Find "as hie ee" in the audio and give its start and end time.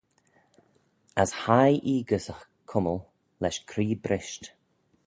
1.23-2.05